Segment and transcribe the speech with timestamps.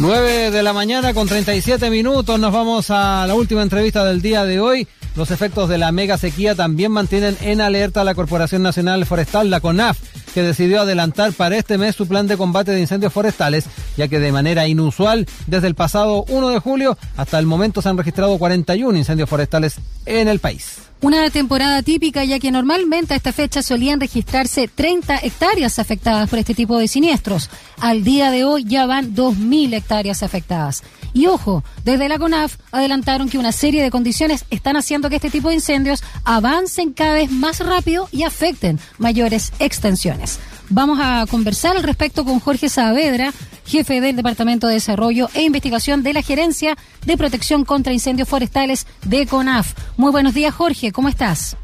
[0.00, 2.40] 9 de la mañana con 37 minutos.
[2.40, 4.88] Nos vamos a la última entrevista del día de hoy.
[5.14, 9.50] Los efectos de la mega sequía también mantienen en alerta a la Corporación Nacional Forestal,
[9.50, 9.98] la CONAF,
[10.32, 13.66] que decidió adelantar para este mes su plan de combate de incendios forestales,
[13.98, 17.90] ya que de manera inusual, desde el pasado 1 de julio hasta el momento se
[17.90, 19.76] han registrado 41 incendios forestales
[20.06, 20.89] en el país.
[21.02, 26.38] Una temporada típica, ya que normalmente a esta fecha solían registrarse 30 hectáreas afectadas por
[26.38, 27.48] este tipo de siniestros.
[27.78, 30.82] Al día de hoy ya van 2.000 hectáreas afectadas.
[31.14, 35.30] Y ojo, desde la CONAF adelantaron que una serie de condiciones están haciendo que este
[35.30, 40.38] tipo de incendios avancen cada vez más rápido y afecten mayores extensiones.
[40.68, 43.32] Vamos a conversar al respecto con Jorge Saavedra,
[43.70, 48.86] jefe del Departamento de Desarrollo e Investigación de la Gerencia de Protección contra Incendios Forestales
[49.06, 49.74] de CONAF.
[49.96, 51.56] Muy buenos días, Jorge, ¿cómo estás?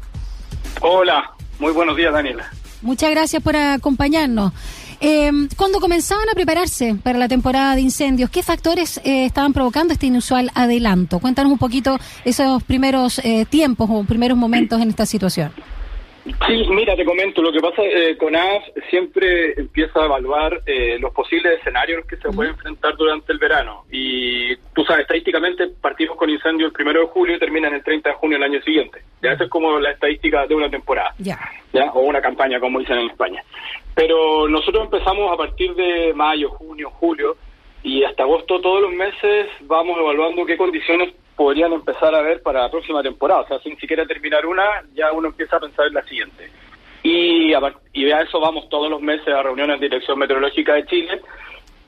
[0.81, 2.49] Hola, muy buenos días, Daniela.
[2.81, 4.53] Muchas gracias por acompañarnos.
[4.99, 9.93] Eh, cuando comenzaban a prepararse para la temporada de incendios, ¿qué factores eh, estaban provocando
[9.93, 11.19] este inusual adelanto?
[11.19, 15.51] Cuéntanos un poquito esos primeros eh, tiempos o primeros momentos en esta situación.
[16.47, 20.97] Sí, mira, te comento, lo que pasa eh, con AF siempre empieza a evaluar eh,
[20.99, 23.85] los posibles escenarios que se pueden enfrentar durante el verano.
[23.91, 28.09] Y tú sabes, estadísticamente partimos con incendios el primero de julio y terminan el 30
[28.09, 29.01] de junio del año siguiente.
[29.21, 31.13] Ya eso es como la estadística de una temporada.
[31.19, 31.39] Ya.
[31.73, 31.91] ¿ya?
[31.93, 33.43] O una campaña, como dicen en España.
[33.95, 37.37] Pero nosotros empezamos a partir de mayo, junio, julio
[37.83, 42.63] y hasta agosto todos los meses vamos evaluando qué condiciones podrían empezar a ver para
[42.63, 43.41] la próxima temporada.
[43.41, 46.49] O sea, sin siquiera terminar una, ya uno empieza a pensar en la siguiente.
[47.03, 47.61] Y a,
[47.93, 51.21] y a eso vamos todos los meses a reuniones de Dirección Meteorológica de Chile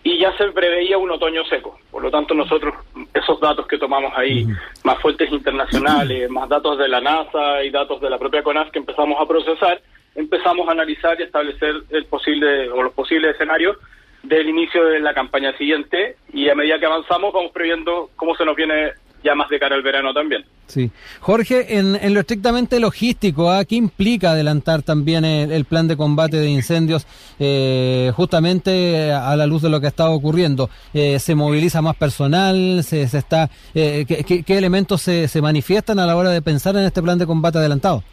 [0.04, 1.78] y ya se preveía un otoño seco.
[1.92, 2.76] Por lo tanto, nosotros,
[3.14, 4.46] esos datos que tomamos ahí,
[4.84, 8.80] más fuentes internacionales, más datos de la NASA y datos de la propia CONAF que
[8.80, 9.82] empezamos a procesar,
[10.16, 13.78] empezamos a analizar y establecer el posible o los posibles escenarios
[14.24, 18.44] del inicio de la campaña siguiente y a medida que avanzamos vamos previendo cómo se
[18.46, 18.92] nos viene
[19.24, 20.46] ya más de cara al verano también.
[20.68, 20.92] Sí.
[21.20, 23.66] Jorge, en, en lo estrictamente logístico, ¿ah?
[23.66, 27.08] ¿qué implica adelantar también el, plan de combate de incendios
[27.40, 30.70] eh, justamente a la luz de lo que está ocurriendo?
[30.94, 32.84] Eh, ¿Se moviliza más personal?
[32.84, 36.76] ¿Se, se está, eh, ¿qué, qué, elementos se, se manifiestan a la hora de pensar
[36.76, 38.04] en este plan de combate adelantado?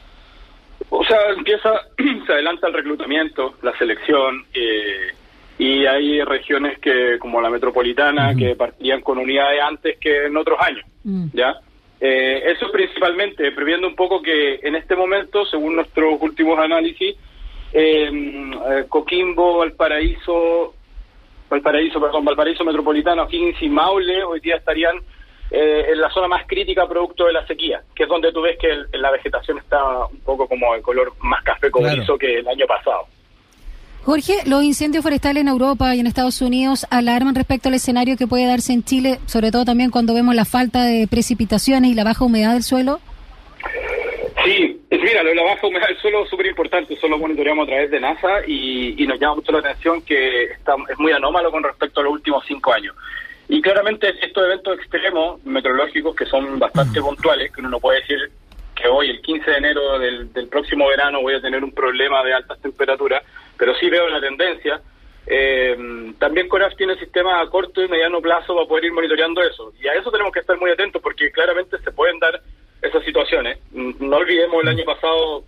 [0.90, 1.70] O sea, empieza,
[2.26, 5.14] se adelanta el reclutamiento, la selección, eh,
[5.58, 10.58] y hay regiones que como la metropolitana que partían con unidades antes que en otros
[10.60, 11.28] años mm.
[11.32, 11.60] ya
[11.98, 17.16] eh, eso principalmente previendo un poco que en este momento según nuestros últimos análisis
[17.72, 20.74] em, eh, Coquimbo Valparaíso
[21.48, 24.96] Valparaíso perdón Valparaíso metropolitano Higgins y Maule hoy día estarían
[25.50, 28.58] eh, en la zona más crítica producto de la sequía, que es donde tú ves
[28.58, 32.48] que el, la vegetación está un poco como de color más café cobrizo que el
[32.48, 33.06] año pasado.
[34.06, 38.28] Jorge, los incendios forestales en Europa y en Estados Unidos alarman respecto al escenario que
[38.28, 42.04] puede darse en Chile, sobre todo también cuando vemos la falta de precipitaciones y la
[42.04, 43.00] baja humedad del suelo.
[44.44, 47.90] Sí, mira, la baja humedad del suelo es súper importante, eso lo monitoreamos a través
[47.90, 51.64] de NASA y, y, nos llama mucho la atención que está, es muy anómalo con
[51.64, 52.94] respecto a los últimos cinco años.
[53.48, 58.18] Y claramente estos eventos extremos meteorológicos que son bastante puntuales, que uno no puede decir
[58.76, 62.22] que hoy, el 15 de enero del, del próximo verano, voy a tener un problema
[62.22, 63.24] de altas temperaturas,
[63.58, 64.80] pero sí veo la tendencia.
[65.26, 69.72] Eh, también CONAF tiene sistema a corto y mediano plazo para poder ir monitoreando eso.
[69.80, 72.40] Y a eso tenemos que estar muy atentos porque claramente se pueden dar
[72.80, 73.58] esas situaciones.
[73.72, 75.44] No olvidemos el año pasado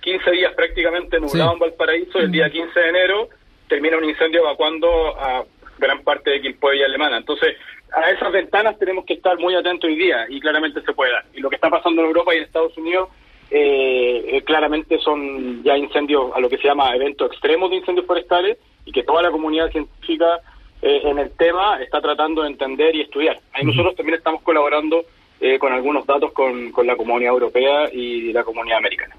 [0.00, 3.28] 15 días prácticamente nublado en Valparaíso, el día 15 de enero
[3.68, 5.44] termina un incendio evacuando a
[5.78, 7.18] gran parte de Quilpue y Alemana.
[7.18, 7.56] Entonces,
[7.92, 11.24] a esas ventanas tenemos que estar muy atentos hoy día y claramente se puede dar.
[11.32, 13.08] Y lo que está pasando en Europa y en Estados Unidos
[13.50, 18.06] eh, eh, claramente son ya incendios a lo que se llama eventos extremos de incendios
[18.06, 20.40] forestales y que toda la comunidad científica
[20.82, 23.38] eh, en el tema está tratando de entender y estudiar.
[23.52, 25.04] Ahí nosotros también estamos colaborando
[25.40, 29.16] eh, con algunos datos con, con la comunidad europea y la comunidad americana.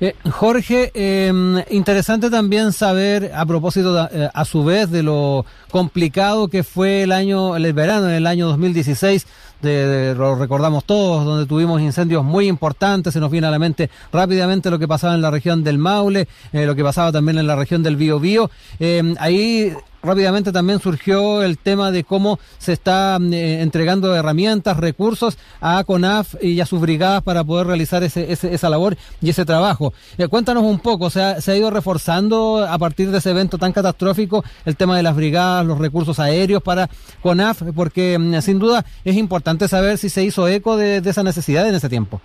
[0.00, 1.32] Eh, Jorge, eh,
[1.70, 7.12] interesante también saber, a propósito, eh, a su vez, de lo complicado que fue el
[7.12, 9.26] año, el verano en el año 2016,
[9.62, 13.58] de, de, lo recordamos todos, donde tuvimos incendios muy importantes, se nos viene a la
[13.58, 17.38] mente rápidamente lo que pasaba en la región del Maule, eh, lo que pasaba también
[17.38, 18.50] en la región del Biobío.
[18.80, 25.38] Eh, ahí rápidamente también surgió el tema de cómo se está eh, entregando herramientas, recursos
[25.60, 29.44] a CONAF y a sus brigadas para poder realizar ese, ese, esa labor y ese
[29.44, 29.92] trabajo.
[30.18, 33.72] Eh, cuéntanos un poco, ¿se ¿se ha ido reforzando a partir de ese evento tan
[33.72, 36.88] catastrófico el tema de las brigadas, los recursos aéreos para
[37.22, 37.62] CONAF?
[37.74, 41.68] Porque mm, sin duda es importante saber si se hizo eco de, de esa necesidad
[41.68, 42.20] en ese tiempo.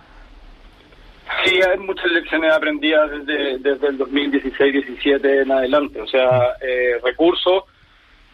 [1.48, 5.98] Sí, hay muchas lecciones aprendidas desde, desde el 2016-17 en adelante.
[5.98, 7.64] O sea, eh, recursos,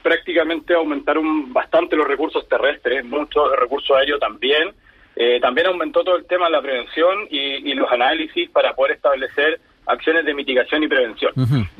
[0.02, 4.74] prácticamente aumentaron bastante los recursos terrestres, muchos recursos aéreos también.
[5.14, 9.60] Eh, también aumentó todo el tema de la prevención y, los análisis para poder establecer
[9.86, 11.32] acciones de mitigación y prevención.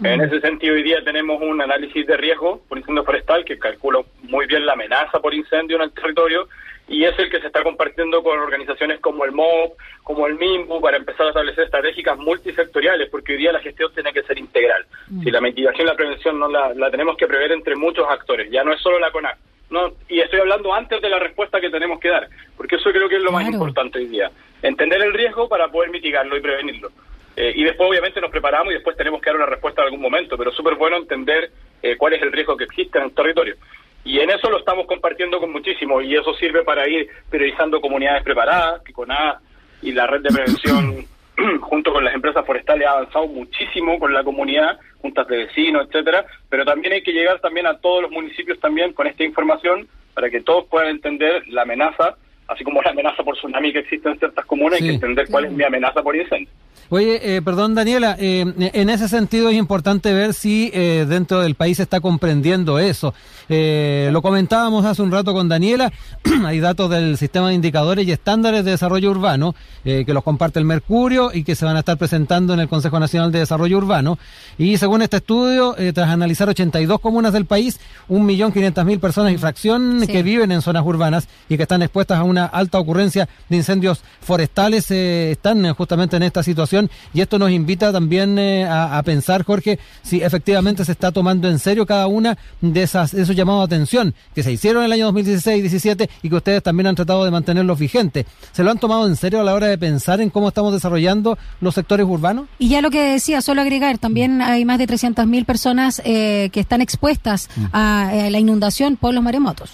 [0.02, 4.00] En ese sentido, hoy día tenemos un análisis de riesgo por incendio forestal que calcula
[4.22, 6.48] muy bien la amenaza por incendio en el territorio
[6.86, 9.72] y es el que se está compartiendo con organizaciones como el MOB,
[10.02, 14.12] como el MIMBU, para empezar a establecer estratégicas multisectoriales, porque hoy día la gestión tiene
[14.12, 14.84] que ser integral.
[15.08, 15.22] Mm.
[15.22, 18.62] Si la mitigación y la prevención no la, tenemos que prever entre muchos actores, ya
[18.64, 19.38] no es solo la CONAC.
[19.70, 23.08] No, y estoy hablando antes de la respuesta que tenemos que dar, porque eso creo
[23.08, 24.30] que es lo más importante hoy día.
[24.62, 26.90] Entender el riesgo para poder mitigarlo y prevenirlo.
[27.36, 30.02] Eh, y después obviamente nos preparamos y después tenemos que dar una respuesta en algún
[30.02, 31.50] momento, pero es súper bueno entender
[31.82, 33.56] eh, cuál es el riesgo que existe en el territorio.
[34.04, 38.22] Y en eso lo estamos compartiendo con muchísimo y eso sirve para ir priorizando comunidades
[38.22, 39.40] preparadas, que con A
[39.82, 41.06] y la red de prevención
[41.60, 46.26] junto con las empresas forestales ha avanzado muchísimo con la comunidad, juntas de vecinos, etcétera,
[46.48, 50.30] pero también hay que llegar también a todos los municipios también con esta información para
[50.30, 52.16] que todos puedan entender la amenaza,
[52.46, 55.46] así como la amenaza por tsunami que existe en ciertas comunas, hay que entender cuál
[55.46, 56.52] es mi amenaza por incendio.
[56.90, 61.54] Oye, eh, perdón Daniela, eh, en ese sentido es importante ver si eh, dentro del
[61.54, 63.14] país se está comprendiendo eso.
[63.48, 65.92] lo comentábamos hace un rato con Daniela,
[66.44, 69.54] hay datos del sistema de indicadores y estándares de desarrollo urbano
[69.84, 72.98] que los comparte el Mercurio y que se van a estar presentando en el Consejo
[72.98, 74.18] Nacional de Desarrollo Urbano.
[74.56, 77.78] Y según este estudio, tras analizar 82 comunas del país,
[78.08, 82.46] 1.500.000 personas y fracción que viven en zonas urbanas y que están expuestas a una
[82.46, 86.73] alta ocurrencia de incendios forestales, están justamente en esta situación
[87.12, 91.58] y esto nos invita también eh, a, pensar, Jorge, si efectivamente se está tomando en
[91.58, 95.12] serio cada una de esas esos llamados de atención que se hicieron en el año
[95.12, 98.26] 2016-17 y que ustedes también han tratado de mantenerlos vigentes.
[98.52, 101.38] ¿Se lo han tomado en serio a la hora de pensar en cómo estamos desarrollando
[101.60, 102.46] los sectores urbanos?
[102.58, 106.60] Y ya lo que decía, solo agregar, también hay más de 300.000 personas eh, que
[106.60, 107.64] están expuestas mm.
[107.72, 109.72] a eh, la inundación por los maremotos.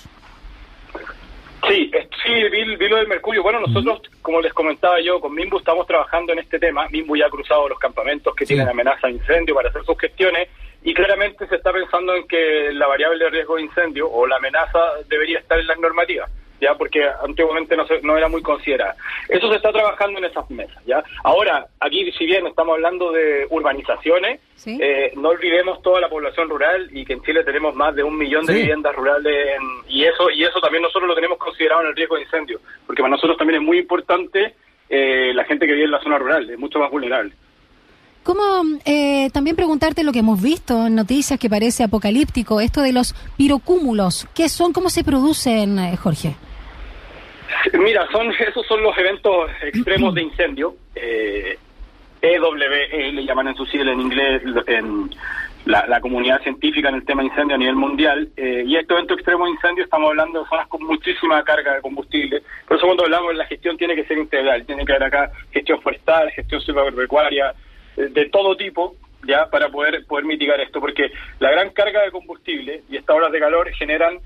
[1.69, 1.91] Sí,
[2.31, 3.43] sí, vi, lo del mercurio.
[3.43, 6.89] Bueno, nosotros, como les comentaba yo, con Mimbu estamos trabajando en este tema.
[6.89, 10.49] Mimbu ya ha cruzado los campamentos que tienen amenaza de incendio para hacer sus gestiones
[10.83, 14.37] y claramente se está pensando en que la variable de riesgo de incendio o la
[14.37, 14.79] amenaza
[15.09, 16.31] debería estar en las normativas
[16.61, 18.95] ya porque antiguamente no, no era muy considerada.
[19.29, 21.03] Eso se está trabajando en esas mesas, ya.
[21.25, 26.89] Ahora, aquí si bien estamos hablando de urbanizaciones, eh, no olvidemos toda la población rural
[26.93, 29.57] y que en Chile tenemos más de un millón de viviendas rurales
[29.89, 33.03] y eso y eso también nosotros lo tenemos considerado en el riesgo de incendio, porque
[33.03, 34.55] para nosotros también es muy importante
[34.89, 37.33] eh, la gente que vive en la zona rural, es mucho más vulnerable.
[38.23, 38.43] ¿Cómo
[38.85, 43.15] eh, también preguntarte lo que hemos visto en noticias que parece apocalíptico, esto de los
[43.37, 44.27] pirocúmulos?
[44.35, 44.73] ¿Qué son?
[44.73, 46.37] ¿Cómo se producen, Jorge?
[47.73, 50.77] Mira, son esos son los eventos extremos de incendio.
[50.95, 51.59] Eh,
[52.23, 55.11] EWE le llaman en su sigla en inglés en
[55.65, 58.29] la, comunidad científica en el tema incendio a nivel mundial.
[58.37, 61.81] Eh, y estos eventos extremos de incendio estamos hablando de zonas con muchísima carga de
[61.83, 62.43] combustible.
[62.67, 64.65] Por eso cuando hablamos de la gestión tiene que ser integral.
[64.65, 67.55] Tiene que haber acá gestión forestal, gestión silvagropecuaria, eh,
[68.09, 68.95] de todo tipo
[69.27, 73.33] ya para poder poder mitigar esto porque la gran carga de combustible y estas olas
[73.33, 74.19] de calor generan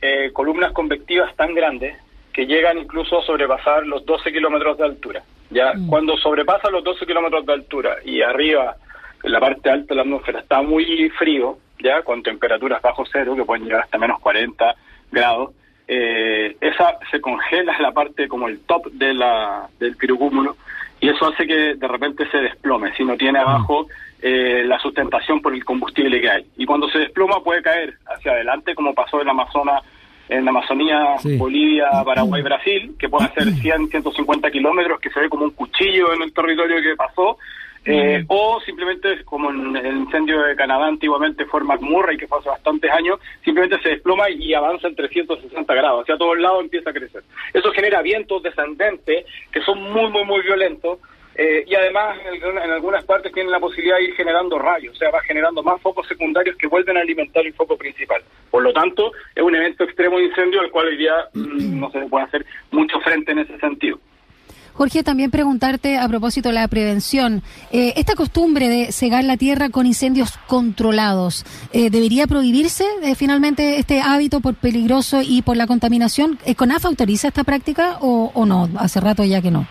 [0.00, 1.96] eh, columnas convectivas tan grandes
[2.32, 5.22] que llegan incluso a sobrepasar los 12 kilómetros de altura.
[5.50, 5.86] Ya mm.
[5.86, 8.76] cuando sobrepasa los 12 kilómetros de altura y arriba,
[9.22, 13.36] en la parte alta de la atmósfera, está muy frío, ya con temperaturas bajo cero,
[13.36, 14.74] que pueden llegar hasta menos 40
[15.10, 15.50] grados,
[15.94, 20.56] eh, esa se congela la parte como el top de la, del pirocúmulo
[21.00, 23.42] y eso hace que de repente se desplome, si no tiene mm.
[23.42, 23.86] abajo
[24.22, 26.46] eh, la sustentación por el combustible que hay.
[26.56, 29.82] Y cuando se desploma puede caer hacia adelante, como pasó en Amazonas
[30.30, 35.28] en la Amazonía, Bolivia, Paraguay, Brasil, que puede ser 100, 150 kilómetros, que se ve
[35.28, 37.36] como un cuchillo en el territorio que pasó,
[37.84, 42.48] eh, o simplemente como en el incendio de Canadá antiguamente fue McMurray, que fue hace
[42.48, 46.92] bastantes años, simplemente se desploma y avanza en 360 grados, hacia todos lados empieza a
[46.92, 47.22] crecer.
[47.52, 50.98] Eso genera vientos descendentes que son muy, muy, muy violentos,
[51.34, 55.10] eh, y además en, algunas partes tienen la posibilidad de ir generando rayos, o sea,
[55.10, 58.22] va generando más focos secundarios que vuelven a alimentar el foco principal.
[58.50, 61.90] Por lo tanto, es un evento extremo de incendio al cual hoy día mm, no
[61.90, 63.98] se puede hacer mucho frente en ese sentido.
[64.74, 67.42] Jorge, también preguntarte a propósito de la prevención.
[67.72, 72.84] Eh, esta costumbre de cegar la tierra con incendios controlados, eh, ¿debería prohibirse
[73.16, 76.38] finalmente este hábito por peligroso y por la contaminación?
[76.56, 78.68] ¿CONAF autoriza esta práctica o, no?
[78.78, 79.66] Hace rato ya que no.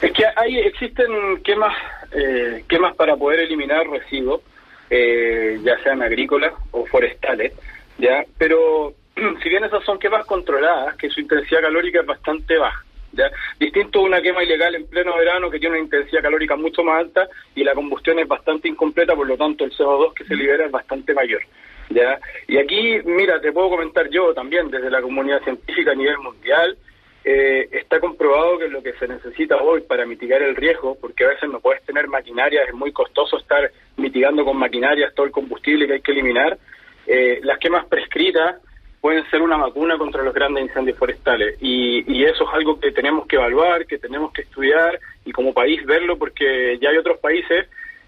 [0.00, 1.74] Es que hay existen quemas
[2.12, 4.40] eh, quemas para poder eliminar residuos,
[4.88, 7.52] eh, ya sean agrícolas o forestales,
[7.98, 8.24] ya.
[8.38, 8.94] Pero
[9.42, 12.84] si bien esas son quemas controladas, que su intensidad calórica es bastante baja.
[13.12, 13.30] ¿Ya?
[13.58, 17.00] Distinto a una quema ilegal en pleno verano que tiene una intensidad calórica mucho más
[17.00, 20.66] alta y la combustión es bastante incompleta, por lo tanto el CO2 que se libera
[20.66, 21.42] es bastante mayor.
[21.90, 22.18] ¿ya?
[22.46, 26.76] Y aquí, mira, te puedo comentar yo también, desde la comunidad científica a nivel mundial,
[27.22, 31.28] eh, está comprobado que lo que se necesita hoy para mitigar el riesgo, porque a
[31.28, 35.86] veces no puedes tener maquinaria, es muy costoso estar mitigando con maquinarias todo el combustible
[35.86, 36.58] que hay que eliminar,
[37.06, 38.56] eh, las quemas prescritas
[39.00, 41.56] pueden ser una vacuna contra los grandes incendios forestales.
[41.60, 45.54] Y, y, eso es algo que tenemos que evaluar, que tenemos que estudiar y como
[45.54, 47.66] país verlo, porque ya hay otros países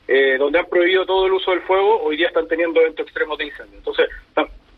[0.09, 3.39] eh, donde han prohibido todo el uso del fuego, hoy día están teniendo eventos extremos
[3.39, 3.79] de incendio.
[3.79, 4.09] Entonces,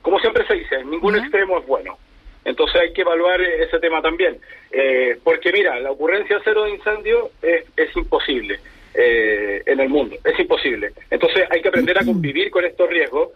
[0.03, 1.99] como siempre se dice, ningún extremo es bueno.
[2.45, 4.39] Entonces hay que evaluar ese tema también.
[4.71, 8.61] Eh, porque mira, la ocurrencia cero de incendio es, es imposible
[8.95, 10.93] eh, en el mundo, es imposible.
[11.11, 13.31] Entonces hay que aprender a convivir con estos riesgos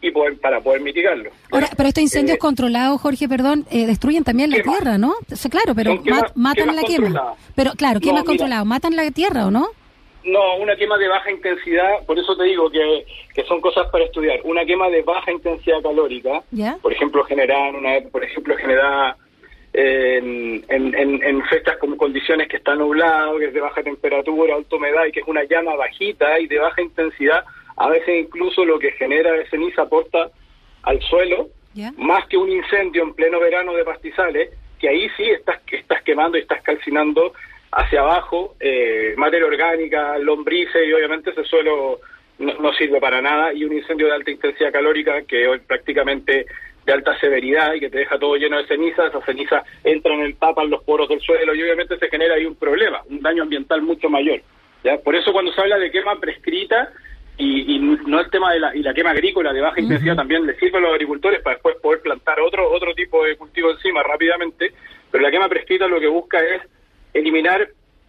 [0.00, 1.30] y poder, para poder mitigarlo.
[1.50, 5.14] Ahora, pero estos incendios eh, controlados, Jorge, perdón, eh, destruyen también la tierra, ¿no?
[5.50, 6.02] claro, pero
[6.34, 7.34] matan la quema.
[7.54, 9.68] Pero claro, quemas controlados, ¿matan la tierra o no?
[10.22, 14.04] No, una quema de baja intensidad, por eso te digo que, que son cosas para
[14.04, 14.40] estudiar.
[14.44, 16.42] Una quema de baja intensidad calórica,
[16.82, 19.16] por ejemplo, generada una, por ejemplo, generada
[19.72, 24.56] en, en, en, en festas con condiciones que está nublado, que es de baja temperatura,
[24.56, 27.44] alta humedad y que es una llama bajita y de baja intensidad,
[27.80, 30.30] a veces incluso lo que genera de ceniza aporta
[30.82, 31.48] al suelo,
[31.96, 36.36] más que un incendio en pleno verano de pastizales, que ahí sí estás, estás quemando
[36.36, 37.32] y estás calcinando
[37.72, 42.00] hacia abajo, eh, materia orgánica, lombrices y obviamente ese suelo
[42.38, 46.44] no, sirve para nada y un incendio de alta intensidad calórica que hoy prácticamente
[46.84, 50.20] de alta severidad y que te deja todo lleno de ceniza, esa ceniza entra en
[50.20, 53.44] el tapan los poros del suelo y obviamente se genera ahí un problema, un daño
[53.44, 54.42] ambiental mucho mayor.
[54.84, 54.98] ¿ya?
[54.98, 56.92] Por eso cuando se habla de quema prescrita
[57.40, 60.46] y, y no el tema de la, y la quema agrícola de baja intensidad también
[60.46, 64.02] le sirve a los agricultores para después poder plantar otro, otro tipo de cultivo encima
[64.02, 64.72] rápidamente,
[65.10, 66.62] pero la quema prescrita lo que busca es
[67.14, 67.66] eliminar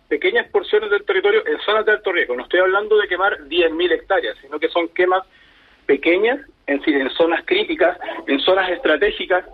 [0.10, 2.36] pequeñas porciones del territorio en zonas de alto riesgo.
[2.36, 5.24] No estoy hablando de quemar 10.000 hectáreas, sino que son quemas
[5.86, 7.98] pequeñas en, en zonas críticas,
[8.28, 9.46] en zonas estratégicas,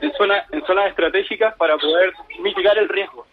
[0.00, 3.26] en, zonas en zonas estratégicas para poder mitigar el riesgo.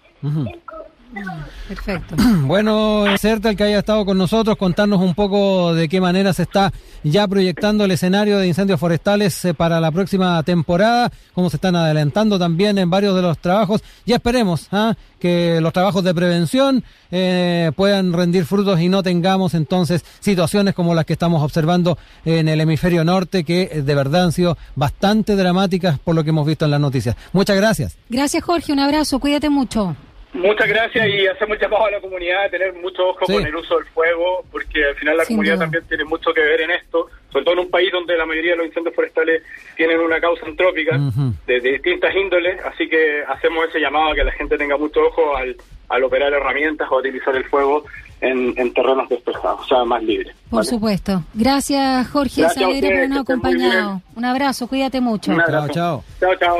[1.67, 2.15] Perfecto.
[2.45, 6.43] Bueno, Certa, el que haya estado con nosotros, contarnos un poco de qué manera se
[6.43, 6.72] está
[7.03, 11.75] ya proyectando el escenario de incendios forestales eh, para la próxima temporada, cómo se están
[11.75, 13.84] adelantando también en varios de los trabajos.
[14.05, 14.95] Ya esperemos ¿ah?
[15.19, 20.93] que los trabajos de prevención eh, puedan rendir frutos y no tengamos entonces situaciones como
[20.93, 25.36] las que estamos observando en el hemisferio norte, que eh, de verdad han sido bastante
[25.36, 27.15] dramáticas por lo que hemos visto en las noticias.
[27.34, 27.98] Muchas gracias.
[28.10, 28.72] Gracias, Jorge.
[28.72, 29.19] Un abrazo.
[29.19, 29.95] Cuídate mucho.
[30.36, 33.77] Muchas gracias y hacemos llamado a la comunidad a tener mucho ojo con el uso
[33.77, 37.46] del fuego, porque al final la comunidad también tiene mucho que ver en esto, sobre
[37.46, 39.44] todo en un país donde la mayoría de los incendios forestales
[39.77, 41.00] tienen una causa antrópica
[41.48, 45.38] de, distintas índoles, así que hacemos ese llamado a que la gente tenga mucho ojo
[45.38, 45.56] al,
[45.88, 47.86] al operar herramientas o utilizar el fuego
[48.22, 50.36] en, terrenos despejados, o sea, más libres.
[50.50, 51.24] Por supuesto.
[51.34, 54.01] Gracias, Jorge Gracias por habernos acompañado.
[54.15, 55.34] Un abrazo, cuídate mucho.
[55.34, 56.04] Chao, chao.
[56.20, 56.58] Chao, chao.